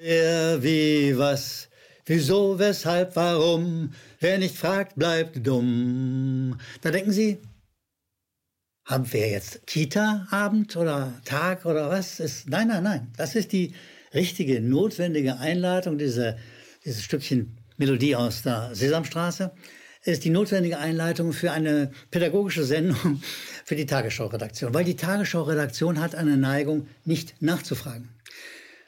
[0.00, 1.68] Wer, wie, was,
[2.06, 6.56] wieso, weshalb, warum, wer nicht fragt, bleibt dumm.
[6.82, 7.38] Da denken Sie,
[8.84, 12.20] haben wir jetzt Kita-Abend oder Tag oder was?
[12.20, 13.12] Ist, nein, nein, nein.
[13.16, 13.74] Das ist die
[14.14, 16.38] richtige, notwendige Einleitung, diese,
[16.84, 19.50] dieses Stückchen Melodie aus der Sesamstraße.
[20.04, 23.20] Ist die notwendige Einleitung für eine pädagogische Sendung
[23.64, 24.72] für die Tagesschau-Redaktion.
[24.72, 28.10] Weil die Tagesschau-Redaktion hat eine Neigung, nicht nachzufragen.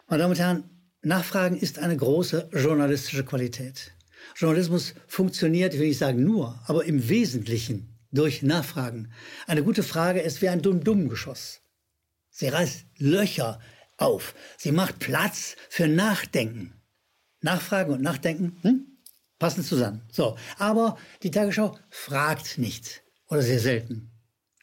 [0.07, 3.93] Meine Damen und Herren, Nachfragen ist eine große journalistische Qualität.
[4.37, 9.11] Journalismus funktioniert, ich will nicht sagen nur, aber im Wesentlichen durch Nachfragen.
[9.47, 11.63] Eine gute Frage ist wie ein Dumm-Dumm-Geschoss.
[12.29, 13.61] Sie reißt Löcher
[13.97, 14.35] auf.
[14.59, 16.75] Sie macht Platz für Nachdenken.
[17.41, 18.87] Nachfragen und Nachdenken hm?
[19.39, 20.03] passen zusammen.
[20.13, 24.11] So, aber die Tagesschau fragt nicht oder sehr selten.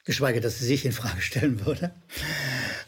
[0.04, 1.92] Geschweige, dass sie sich in Frage stellen würde.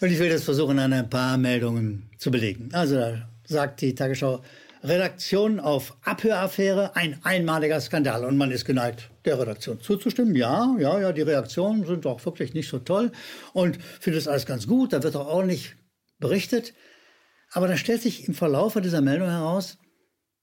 [0.01, 2.71] Und ich will das versuchen, an ein paar Meldungen zu belegen.
[2.73, 4.43] Also da sagt die Tagesschau,
[4.83, 8.25] Redaktion auf Abhöraffäre, ein einmaliger Skandal.
[8.25, 10.35] Und man ist geneigt, der Redaktion zuzustimmen.
[10.35, 13.13] Ja, ja, ja, die Reaktionen sind auch wirklich nicht so toll
[13.53, 14.93] und findet es alles ganz gut.
[14.93, 15.75] Da wird auch ordentlich
[16.19, 16.73] berichtet.
[17.53, 19.77] Aber dann stellt sich im Verlauf dieser Meldung heraus,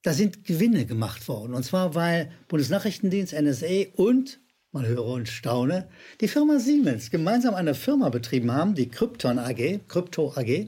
[0.03, 1.53] da sind Gewinne gemacht worden.
[1.53, 4.39] Und zwar, weil Bundesnachrichtendienst, NSA und,
[4.71, 5.89] man höre und staune,
[6.21, 10.67] die Firma Siemens gemeinsam eine Firma betrieben haben, die Krypton AG, Krypto AG.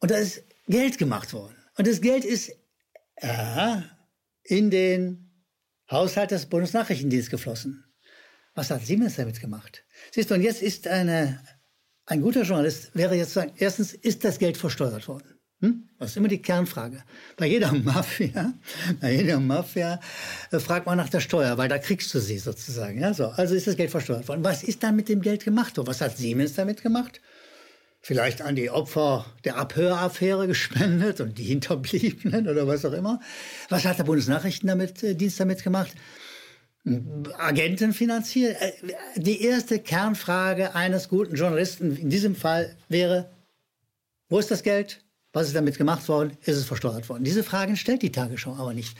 [0.00, 1.56] Und da ist Geld gemacht worden.
[1.76, 2.50] Und das Geld ist
[3.16, 3.76] äh,
[4.42, 5.30] in den
[5.90, 7.84] Haushalt des Bundesnachrichtendienstes geflossen.
[8.54, 9.84] Was hat Siemens damit gemacht?
[10.12, 11.42] Siehst du, und jetzt ist eine,
[12.06, 15.34] ein guter Journalist, wäre jetzt sagen, erstens, ist das Geld versteuert worden?
[15.60, 15.88] Hm?
[15.98, 17.02] Das ist immer die Kernfrage.
[17.36, 18.54] Bei jeder Mafia,
[19.00, 20.00] bei jeder Mafia
[20.50, 23.00] äh, fragt man nach der Steuer, weil da kriegst du sie sozusagen.
[23.00, 23.28] Ja, so.
[23.28, 24.44] Also ist das Geld versteuert worden.
[24.44, 25.74] Was ist dann mit dem Geld gemacht?
[25.76, 27.20] Was hat Siemens damit gemacht?
[28.04, 33.18] Vielleicht an die Opfer der Abhöraffäre gespendet und die Hinterbliebenen oder was auch immer.
[33.70, 35.92] Was hat der Bundesnachrichtendienst damit, damit gemacht?
[37.38, 38.60] Agenten finanziert?
[38.60, 38.72] Äh,
[39.16, 43.30] die erste Kernfrage eines guten Journalisten in diesem Fall wäre,
[44.28, 45.02] wo ist das Geld?
[45.32, 46.36] Was ist damit gemacht worden?
[46.42, 47.24] Ist es versteuert worden?
[47.24, 48.98] Diese Fragen stellt die Tagesschau aber nicht.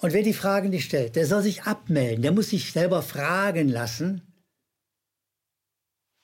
[0.00, 2.22] Und wer die Fragen nicht stellt, der soll sich abmelden.
[2.22, 4.22] Der muss sich selber fragen lassen,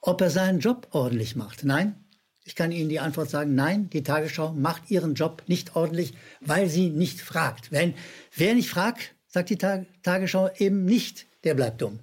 [0.00, 1.64] ob er seinen Job ordentlich macht.
[1.64, 1.96] Nein,
[2.44, 6.68] ich kann Ihnen die Antwort sagen, nein, die Tagesschau macht ihren Job nicht ordentlich, weil
[6.68, 7.70] sie nicht fragt.
[7.70, 7.94] Wenn,
[8.34, 12.00] wer nicht fragt, sagt die Tag, Tagesschau eben nicht, der bleibt dumm.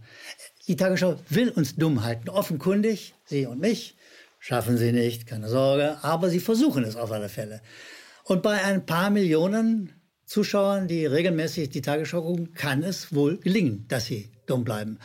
[0.68, 3.96] Die Tagesschau will uns dumm halten, offenkundig, Sie und mich,
[4.40, 7.62] schaffen sie nicht, keine Sorge, aber sie versuchen es auf alle Fälle.
[8.24, 9.94] Und bei ein paar Millionen
[10.26, 15.00] Zuschauern, die regelmäßig die Tagesschau gucken, kann es wohl gelingen, dass sie dumm bleiben.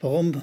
[0.00, 0.42] Warum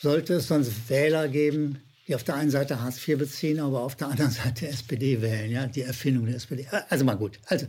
[0.00, 3.96] sollte es sonst Wähler geben, die auf der einen Seite Hartz IV beziehen, aber auf
[3.96, 6.66] der anderen Seite SPD wählen, ja, die Erfindung der SPD.
[6.88, 7.38] Also mal gut.
[7.46, 7.66] Also,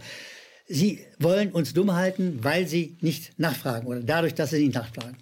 [0.67, 5.17] sie wollen uns dumm halten, weil sie nicht nachfragen oder dadurch, dass sie nicht nachfragen.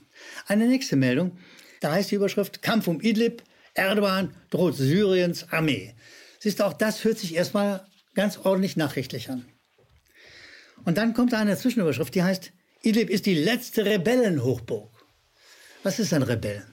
[0.48, 1.38] Eine nächste Meldung,
[1.82, 3.44] da heißt die Überschrift Kampf um Idlib,
[3.74, 5.96] Erdogan droht Syriens Armee.
[6.40, 9.46] Siehst du, auch das hört sich erstmal ganz ordentlich nachrichtlich an.
[10.86, 12.52] Und dann kommt da eine Zwischenüberschrift, die heißt,
[12.82, 14.92] Idlib ist die letzte Rebellenhochburg.
[15.84, 16.66] Was ist ein Rebell?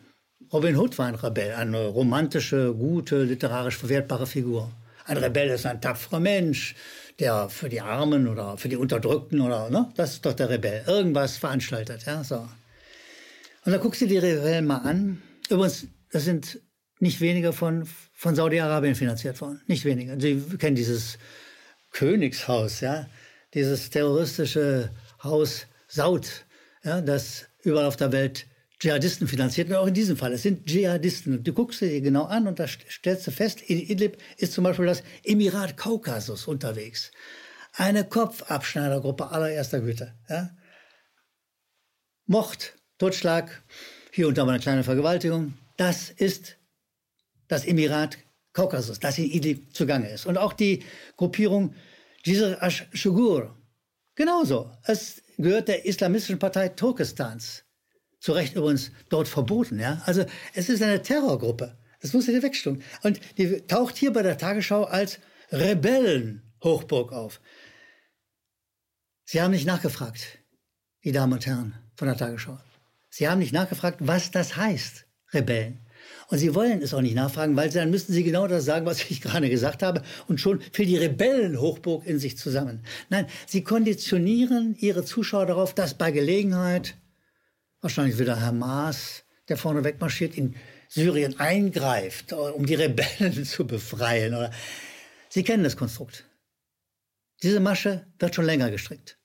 [0.53, 4.73] Robin Hood war ein Rebell, eine romantische, gute, literarisch verwertbare Figur.
[5.07, 6.75] Ein Rebell ist ein tapferer Mensch,
[7.21, 10.83] der für die Armen oder für die Unterdrückten oder, ne, das ist doch der Rebell.
[10.87, 12.49] Irgendwas veranstaltet, ja, so.
[13.65, 15.23] Und dann guckst du die Rebellen mal an.
[15.49, 16.61] Übrigens, das sind
[16.99, 19.61] nicht wenige von, von Saudi-Arabien finanziert worden.
[19.69, 20.21] Nicht wenige.
[20.21, 21.19] Sie kennen dieses
[21.93, 23.07] Königshaus, ja,
[23.55, 24.91] dieses terroristische
[25.23, 26.45] Haus Saud,
[26.83, 28.47] ja, das überall auf der Welt
[28.81, 30.33] Dschihadisten finanziert, und auch in diesem Fall.
[30.33, 31.45] Es sind Dschihadisten.
[31.45, 34.87] Du guckst dir genau an und da stellst du fest, in Idlib ist zum Beispiel
[34.87, 37.11] das Emirat Kaukasus unterwegs.
[37.75, 40.15] Eine Kopfabschneidergruppe allererster Güte.
[40.31, 40.57] Ja?
[42.27, 43.63] Mord, Totschlag,
[44.13, 45.55] hier und da mal eine kleine Vergewaltigung.
[45.77, 46.57] Das ist
[47.49, 48.17] das Emirat
[48.55, 50.25] Kaukasus, das in Idlib zugange ist.
[50.25, 50.83] Und auch die
[51.19, 51.75] Gruppierung
[52.25, 53.55] Jizr Ash-Shugur.
[54.15, 54.73] Genauso.
[54.85, 57.65] Es gehört der islamistischen Partei Turkestans
[58.21, 59.81] zu Recht übrigens dort verboten.
[59.81, 60.03] Ja?
[60.07, 60.25] Also
[60.55, 61.77] es ist eine Terrorgruppe.
[62.01, 62.83] Das muss ihr wegstimmen.
[63.03, 65.19] Und die taucht hier bei der Tagesschau als
[65.51, 67.41] Rebellenhochburg auf.
[69.25, 70.39] Sie haben nicht nachgefragt,
[71.05, 72.59] die Damen und Herren von der Tagesschau.
[73.11, 75.81] Sie haben nicht nachgefragt, was das heißt, Rebellen.
[76.29, 79.11] Und Sie wollen es auch nicht nachfragen, weil dann müssten Sie genau das sagen, was
[79.11, 82.83] ich gerade gesagt habe, und schon fiel die Rebellenhochburg in sich zusammen.
[83.09, 86.95] Nein, Sie konditionieren Ihre Zuschauer darauf, dass bei Gelegenheit
[87.81, 90.57] wahrscheinlich wieder Hamas, der vorne wegmarschiert, in
[90.89, 94.35] Syrien eingreift, um die Rebellen zu befreien.
[94.35, 94.51] Oder
[95.29, 96.25] Sie kennen das Konstrukt.
[97.43, 99.19] Diese Masche wird schon länger gestrickt.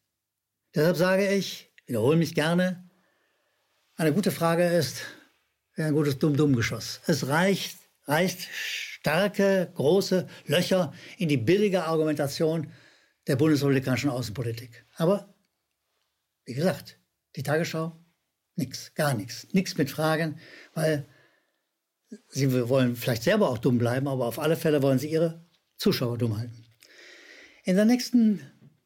[0.74, 2.90] Deshalb sage ich, wiederhole mich gerne,
[3.96, 5.02] eine gute Frage ist,
[5.78, 7.02] ein gutes Dumm-Dumm-Geschoss.
[7.07, 12.72] Es reicht, reicht starke, große Löcher in die billige Argumentation
[13.28, 14.86] der bundesrepublikanischen Außenpolitik.
[14.96, 15.34] Aber,
[16.46, 17.00] wie gesagt,
[17.36, 17.98] die Tagesschau,
[18.56, 19.48] nichts, gar nichts.
[19.52, 20.40] Nichts mit Fragen,
[20.74, 21.06] weil
[22.30, 25.46] sie wollen vielleicht selber auch dumm bleiben, aber auf alle Fälle wollen sie ihre
[25.78, 26.66] Zuschauer dumm halten.
[27.63, 28.42] In der nächsten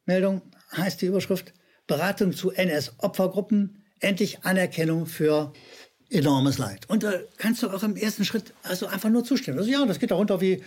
[0.05, 0.41] Meldung
[0.75, 1.53] heißt die Überschrift
[1.87, 5.53] Beratung zu NS-Opfergruppen, endlich Anerkennung für
[6.09, 6.89] enormes Leid.
[6.89, 9.59] Und da kannst du auch im ersten Schritt also einfach nur zustimmen.
[9.59, 10.63] Also ja, das geht darunter wie,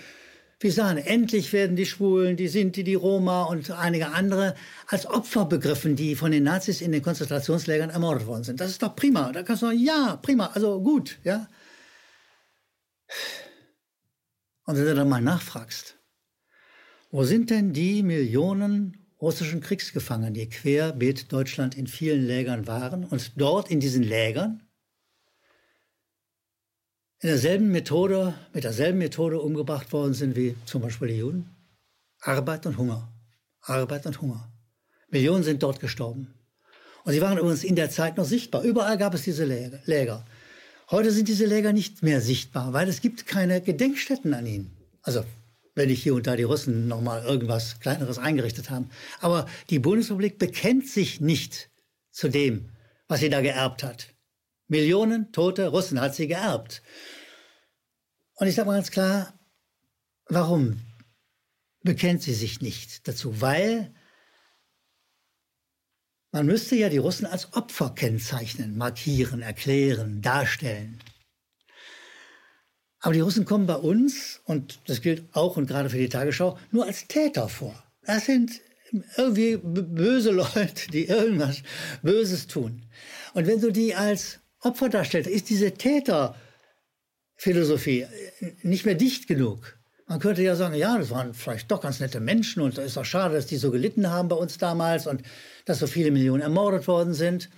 [0.62, 1.06] wie Sahne.
[1.06, 4.55] Endlich werden die Schwulen, die Sinti, die Roma und einige andere
[4.87, 8.61] als Opfer begriffen, die von den Nazis in den Konzentrationslägern ermordet worden sind.
[8.61, 9.32] Das ist doch prima.
[9.32, 11.49] Da kannst du sagen, ja, prima, also gut, ja.
[14.64, 15.99] Und wenn du dann mal nachfragst,
[17.11, 23.41] wo sind denn die Millionen russischen Kriegsgefangenen, die querbeet Deutschland in vielen Lägern waren und
[23.41, 24.62] dort in diesen Lägern
[27.23, 31.49] in derselben Methode, mit derselben Methode umgebracht worden sind wie zum Beispiel die Juden?
[32.21, 33.13] Arbeit und Hunger.
[33.61, 34.53] Arbeit und Hunger.
[35.09, 36.35] Millionen sind dort gestorben.
[37.05, 38.63] Und sie waren übrigens in der Zeit noch sichtbar.
[38.63, 40.27] Überall gab es diese Läger.
[40.91, 44.77] Heute sind diese Läger nicht mehr sichtbar, weil es gibt keine Gedenkstätten an ihnen.
[45.03, 45.25] Also
[45.77, 48.91] wenn nicht hier und da die Russen noch mal irgendwas Kleineres eingerichtet haben.
[49.21, 51.71] Aber die Bundesrepublik bekennt sich nicht
[52.11, 52.69] zu dem,
[53.07, 54.12] was sie da geerbt hat.
[54.73, 56.83] Millionen tote Russen hat sie geerbt.
[58.37, 59.39] Und ich sage mal ganz klar,
[60.29, 60.81] warum
[61.83, 63.43] bekennt sie sich nicht dazu?
[63.43, 63.95] Weil
[66.31, 70.99] man müsste ja die Russen als Opfer kennzeichnen, markieren, erklären, darstellen.
[73.01, 76.59] Aber die Russen kommen bei uns, und das gilt auch und gerade für die Tagesschau,
[76.71, 77.75] nur als Täter vor.
[78.05, 78.63] Das sind
[79.19, 81.63] irgendwie böse Leute, die irgendwas
[82.03, 82.87] Böses tun.
[83.35, 88.06] Und wenn du die als Opfer darstellst, ist diese Täterphilosophie
[88.62, 89.76] nicht mehr dicht genug.
[90.06, 92.97] Man könnte ja sagen, ja, das waren vielleicht doch ganz nette Menschen und es ist
[92.97, 95.23] doch schade, dass die so gelitten haben bei uns damals und
[95.64, 97.49] dass so viele Millionen ermordet worden sind.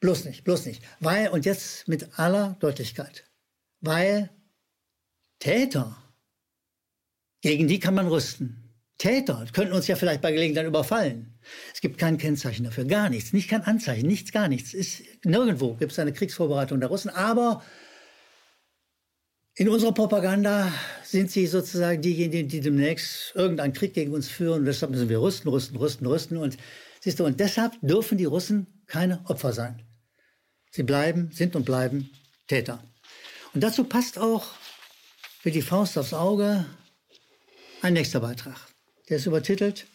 [0.00, 0.82] Bloß nicht, bloß nicht.
[1.00, 3.24] Weil, und jetzt mit aller Deutlichkeit,
[3.80, 4.30] weil
[5.38, 5.96] Täter,
[7.42, 8.59] gegen die kann man rüsten.
[9.00, 11.32] Täter könnten uns ja vielleicht bei Gelegenheit überfallen.
[11.72, 14.74] Es gibt kein Kennzeichen dafür, gar nichts, nicht kein Anzeichen, nichts, gar nichts.
[14.74, 17.64] Ist, nirgendwo gibt es eine Kriegsvorbereitung der Russen, aber
[19.54, 20.70] in unserer Propaganda
[21.02, 24.66] sind sie sozusagen diejenigen, die demnächst irgendeinen Krieg gegen uns führen.
[24.66, 26.36] Deshalb müssen wir rüsten, rüsten, rüsten, rüsten.
[26.36, 26.58] Und
[27.00, 29.82] siehst du, und deshalb dürfen die Russen keine Opfer sein.
[30.72, 32.10] Sie bleiben, sind und bleiben
[32.48, 32.84] Täter.
[33.54, 34.46] Und dazu passt auch
[35.42, 36.66] wie die Faust aufs Auge
[37.80, 38.69] ein nächster Beitrag.
[39.10, 39.86] Der ist übertitelt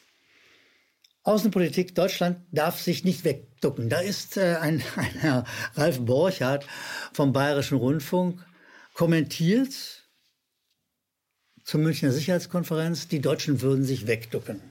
[1.25, 3.89] Außenpolitik Deutschland darf sich nicht wegducken.
[3.89, 6.67] Da ist äh, ein, ein Herr Ralf Borchardt
[7.13, 8.45] vom Bayerischen Rundfunk
[8.94, 9.73] kommentiert
[11.63, 14.62] zur Münchner Sicherheitskonferenz, die Deutschen würden sich wegducken.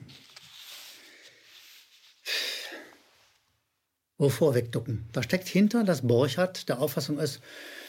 [4.17, 5.09] Wovor wegducken?
[5.11, 7.41] Da steckt hinter, dass Borchardt der Auffassung ist,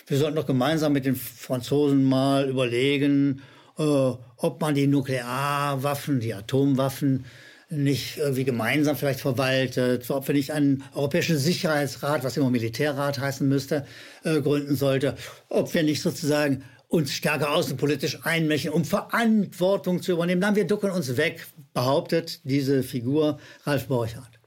[0.07, 3.43] wir sollten doch gemeinsam mit den Franzosen mal überlegen,
[3.77, 7.25] äh, ob man die Nuklearwaffen, die Atomwaffen
[7.69, 13.47] nicht irgendwie gemeinsam vielleicht verwaltet, ob wir nicht einen Europäischen Sicherheitsrat, was immer Militärrat heißen
[13.47, 13.85] müsste,
[14.23, 15.15] äh, gründen sollte,
[15.49, 20.41] ob wir nicht sozusagen uns stärker außenpolitisch einmischen, um Verantwortung zu übernehmen.
[20.41, 24.39] Dann wir ducken uns weg, behauptet diese Figur Ralf Borchardt.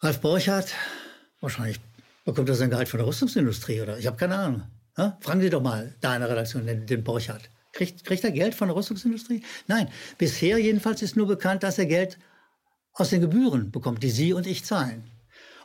[0.00, 0.74] Ralf Borchardt,
[1.40, 1.80] wahrscheinlich
[2.24, 4.62] bekommt er sein Gehalt von der Rüstungsindustrie oder ich habe keine Ahnung.
[4.96, 5.16] Ja?
[5.20, 7.50] Fragen Sie doch mal da in der Redaktion den, den Borchardt.
[7.78, 9.40] Kriegt, kriegt er Geld von der Rüstungsindustrie?
[9.68, 12.18] Nein, bisher jedenfalls ist nur bekannt, dass er Geld
[12.92, 15.08] aus den Gebühren bekommt, die Sie und ich zahlen.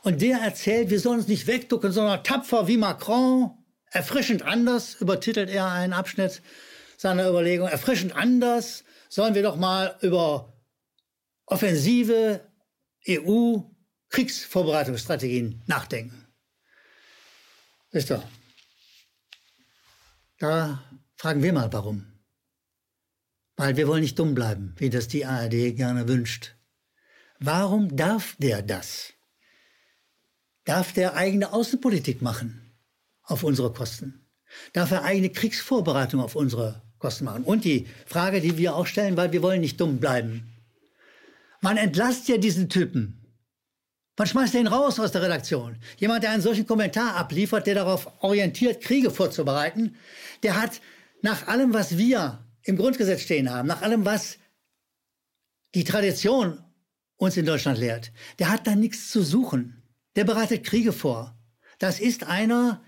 [0.04, 3.50] Und der erzählt, wir sollen uns nicht wegducken, sondern tapfer wie Macron,
[3.90, 6.40] erfrischend anders, übertitelt er einen Abschnitt
[6.96, 10.52] seiner Überlegung, erfrischend anders sollen wir doch mal über
[11.46, 12.48] offensive
[13.08, 16.28] EU-Kriegsvorbereitungsstrategien nachdenken.
[17.90, 18.22] Ist doch.
[20.38, 20.80] Da
[21.24, 22.04] Fragen wir mal, warum.
[23.56, 26.54] Weil wir wollen nicht dumm bleiben, wie das die ARD gerne wünscht.
[27.38, 29.14] Warum darf der das?
[30.66, 32.74] Darf der eigene Außenpolitik machen
[33.22, 34.28] auf unsere Kosten?
[34.74, 37.44] Darf er eigene Kriegsvorbereitung auf unsere Kosten machen?
[37.44, 40.52] Und die Frage, die wir auch stellen, weil wir wollen nicht dumm bleiben.
[41.62, 43.24] Man entlasst ja diesen Typen.
[44.18, 45.78] Man schmeißt ihn raus aus der Redaktion.
[45.96, 49.96] Jemand, der einen solchen Kommentar abliefert, der darauf orientiert, Kriege vorzubereiten,
[50.42, 50.82] der hat
[51.24, 54.36] nach allem, was wir im Grundgesetz stehen haben, nach allem, was
[55.74, 56.62] die Tradition
[57.16, 59.82] uns in Deutschland lehrt, der hat da nichts zu suchen.
[60.16, 61.34] Der bereitet Kriege vor.
[61.78, 62.84] Das ist einer,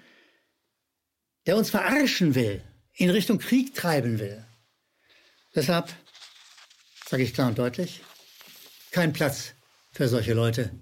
[1.46, 2.62] der uns verarschen will,
[2.92, 4.44] in Richtung Krieg treiben will.
[5.54, 5.90] Deshalb
[7.08, 8.02] sage ich klar und deutlich,
[8.90, 9.54] kein Platz
[9.92, 10.78] für solche Leute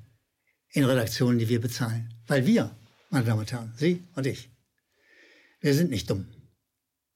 [0.70, 2.12] in Redaktionen, die wir bezahlen.
[2.26, 2.76] Weil wir,
[3.10, 4.50] meine Damen und Herren, Sie und ich,
[5.60, 6.26] wir sind nicht dumm.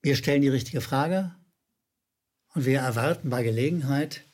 [0.03, 1.35] Wir stellen die richtige Frage
[2.55, 4.25] und wir erwarten bei Gelegenheit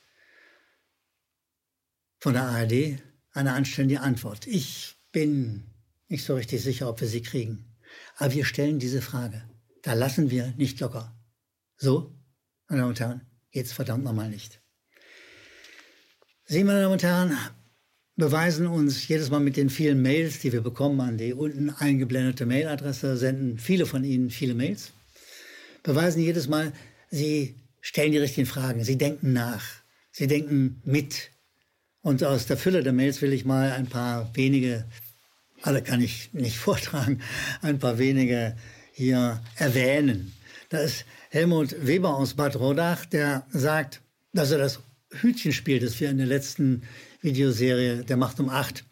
[2.18, 3.02] von der ARD
[3.33, 4.47] eine anständige Antwort.
[4.47, 5.71] Ich bin
[6.09, 7.76] nicht so richtig sicher, ob wir sie kriegen.
[8.16, 9.42] Aber wir stellen diese Frage.
[9.83, 11.14] Da lassen wir nicht locker.
[11.76, 12.14] So,
[12.68, 14.61] meine Damen und Herren, geht's verdammt nochmal nicht.
[16.44, 17.38] Sie, meine Damen und Herren,
[18.16, 22.47] beweisen uns jedes Mal mit den vielen Mails, die wir bekommen an die unten eingeblendete
[22.47, 24.92] Mailadresse, senden viele von Ihnen viele Mails,
[25.85, 26.73] beweisen jedes Mal,
[27.11, 29.64] Sie stellen die richtigen Fragen, Sie denken nach,
[30.11, 31.31] Sie denken mit.
[32.03, 34.85] Und aus der Fülle der Mails will ich mal ein paar wenige,
[35.62, 37.21] alle kann ich nicht vortragen,
[37.62, 38.57] ein paar wenige
[38.93, 40.33] hier erwähnen.
[40.71, 44.00] Da ist Helmut Weber aus Bad Rodach, der sagt,
[44.33, 46.83] dass er das Hütchenspiel, das wir in der letzten
[47.21, 48.85] Videoserie Der Macht um acht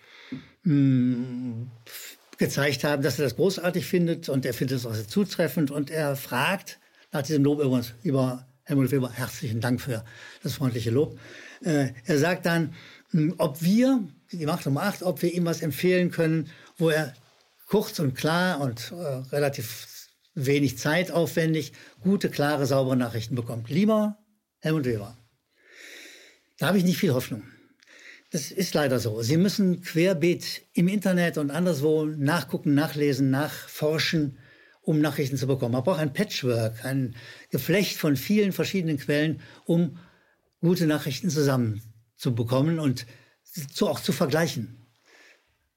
[0.62, 1.70] mh, mm,
[2.38, 5.90] gezeigt haben, dass er das großartig findet und er findet es auch sehr zutreffend und
[5.90, 6.78] er fragt
[7.12, 10.04] nach diesem Lob übrigens über Helmut Weber, herzlichen Dank für
[10.42, 11.18] das freundliche Lob.
[11.62, 12.74] Äh, er sagt dann,
[13.12, 14.02] mh, ob wir,
[14.32, 17.12] die Macht um acht, ob wir ihm was empfehlen können, wo er
[17.66, 23.68] kurz und klar und äh, relativ wenig zeitaufwendig gute, klare, saubere Nachrichten bekommt.
[23.68, 24.16] Lieber
[24.60, 25.16] Helmut Weber,
[26.58, 27.42] da habe ich nicht viel Hoffnung.
[28.30, 29.20] Das ist leider so.
[29.20, 34.38] Sie müssen querbeet im Internet und anderswo nachgucken, nachlesen, nachforschen,
[34.82, 35.72] um Nachrichten zu bekommen.
[35.72, 37.14] Man braucht ein Patchwork, ein
[37.50, 39.98] Geflecht von vielen verschiedenen Quellen, um
[40.60, 43.06] gute Nachrichten zusammenzubekommen und
[43.72, 44.76] so auch zu vergleichen.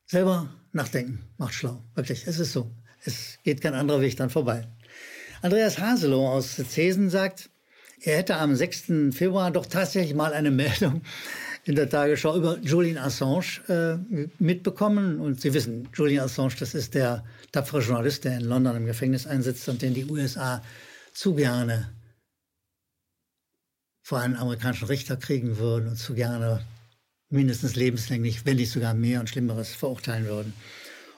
[0.05, 1.83] Selber nachdenken macht schlau.
[1.95, 2.71] Wirklich, es ist so.
[3.03, 4.67] Es geht kein anderer Weg dann vorbei.
[5.41, 7.50] Andreas Haselow aus Zesen sagt,
[8.01, 9.15] er hätte am 6.
[9.15, 11.01] Februar doch tatsächlich mal eine Meldung
[11.65, 15.19] in der Tagesschau über Julian Assange äh, mitbekommen.
[15.19, 19.25] Und Sie wissen, Julian Assange, das ist der tapfere Journalist, der in London im Gefängnis
[19.25, 20.62] einsitzt und den die USA
[21.12, 21.89] zu gerne
[24.03, 26.63] vor einen amerikanischen Richter kriegen würden und zu gerne
[27.29, 30.53] mindestens lebenslänglich, wenn nicht sogar mehr und Schlimmeres verurteilen würden.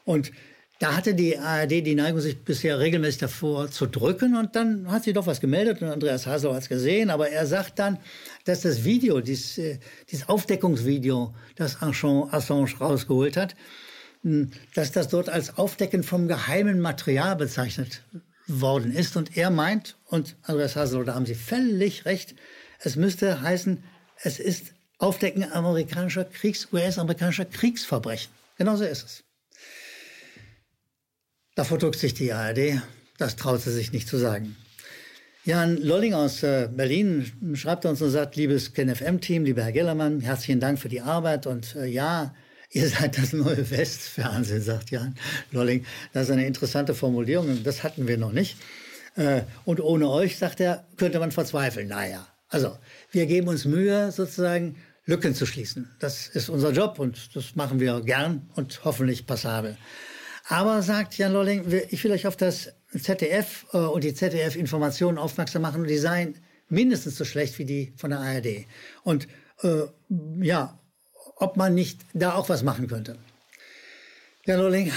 [0.06, 0.32] Und
[0.80, 5.04] da hatte die ARD die Neigung, sich bisher regelmäßig davor zu drücken und dann hat
[5.04, 7.98] sie doch was gemeldet und Andreas Hasel hat es gesehen, aber er sagt dann,
[8.46, 9.80] dass das Video, dieses, äh,
[10.10, 13.56] dieses Aufdeckungsvideo, das Assange rausgeholt hat,
[14.22, 18.04] hm, dass das dort als Aufdecken vom geheimen Material bezeichnet
[18.48, 22.36] worden ist und er meint, und Andreas Hasel, da haben Sie völlig recht,
[22.80, 23.84] es müsste heißen,
[24.24, 28.32] es ist Aufdecken amerikanischer Kriegs, US-amerikanischer Kriegsverbrechen.
[28.58, 29.24] Genauso ist es.
[31.58, 32.84] Davor drückt sich die ARD.
[33.18, 34.56] Das traut sie sich nicht zu sagen.
[35.44, 40.60] Jan Lolling aus äh, Berlin schreibt uns und sagt, liebes KenFM-Team, lieber Herr Gellermann, herzlichen
[40.60, 42.36] Dank für die Arbeit und äh, ja,
[42.70, 45.16] ihr seid das neue Westfernsehen, sagt Jan
[45.52, 45.84] Lolling.
[46.14, 48.56] Das ist eine interessante Formulierung und das hatten wir noch nicht.
[49.16, 51.88] Äh, und ohne euch, sagt er, könnte man verzweifeln.
[51.88, 52.78] Naja, also
[53.10, 54.76] wir geben uns Mühe, sozusagen
[55.08, 55.90] Lücken zu schließen.
[55.98, 59.76] Das ist unser Job und das machen wir gern und hoffentlich passabel.
[60.50, 65.62] Aber sagt Jan Lolling, ich will euch auf das ZDF äh, und die ZDF-Informationen aufmerksam
[65.62, 66.38] machen und die seien
[66.70, 68.66] mindestens so schlecht wie die von der ARD.
[69.04, 69.28] Und
[69.62, 69.84] äh,
[70.40, 70.80] ja,
[71.36, 73.18] ob man nicht da auch was machen könnte.
[74.46, 74.94] Jan Lolling,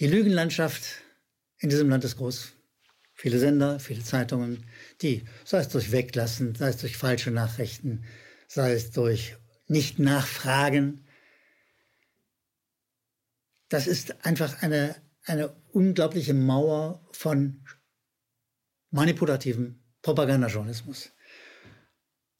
[0.00, 1.02] die Lügenlandschaft
[1.58, 2.52] in diesem Land ist groß.
[3.12, 4.64] Viele Sender, viele Zeitungen,
[5.02, 8.04] die, sei es durch Weglassen, sei es durch falsche Nachrichten,
[8.48, 9.36] sei es durch
[9.68, 11.03] Nicht-Nachfragen,
[13.74, 17.64] das ist einfach eine, eine unglaubliche Mauer von
[18.92, 21.10] manipulativem Propagandajournalismus.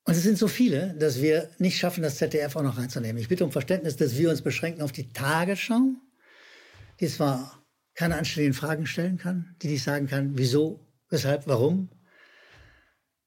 [0.04, 3.20] Und es sind so viele, dass wir nicht schaffen, das ZDF auch noch reinzunehmen.
[3.20, 5.94] Ich bitte um Verständnis, dass wir uns beschränken auf die Tagesschau,
[7.00, 7.64] die zwar
[7.94, 11.90] keine anständigen Fragen stellen kann, die nicht sagen kann, wieso, weshalb, warum,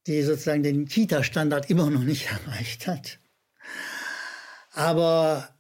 [0.05, 3.19] die sozusagen den Kita-Standard immer noch nicht erreicht hat.
[4.71, 5.56] Aber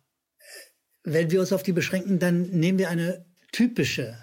[1.09, 4.17] wenn wir uns auf die beschränken, dann nehmen wir eine typische,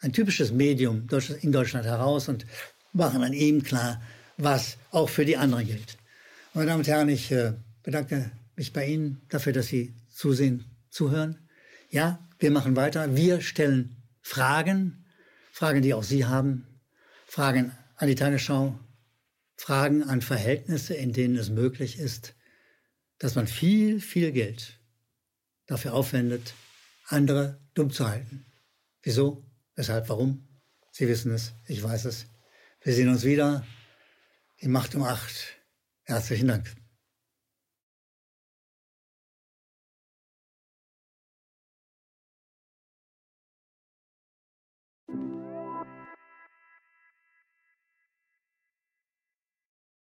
[0.00, 1.06] ein typisches Medium
[1.42, 2.44] in Deutschland heraus und
[2.92, 4.02] machen dann eben klar,
[4.36, 5.96] was auch für die anderen gilt.
[6.54, 7.52] Meine Damen und Herren, ich äh,
[7.84, 11.38] bedanke mich bei Ihnen dafür, dass Sie zusehen, zuhören.
[11.88, 13.14] Ja, wir machen weiter.
[13.14, 15.04] Wir stellen Fragen,
[15.52, 16.66] Fragen, die auch Sie haben,
[17.26, 18.76] Fragen an die Tagesschau,
[19.56, 22.34] Fragen an Verhältnisse, in denen es möglich ist,
[23.18, 24.77] dass man viel, viel Geld
[25.68, 26.54] dafür aufwendet,
[27.06, 28.44] andere dumm zu halten.
[29.02, 29.46] Wieso?
[29.76, 30.08] Weshalb?
[30.08, 30.48] Warum?
[30.90, 32.26] Sie wissen es, ich weiß es.
[32.82, 33.64] Wir sehen uns wieder.
[34.60, 35.56] Die Macht um acht.
[36.02, 36.74] Herzlichen Dank.